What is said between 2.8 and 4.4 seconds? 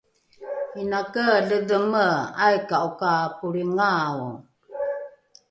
ka polringao?